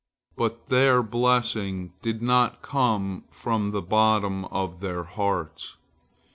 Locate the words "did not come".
2.01-3.25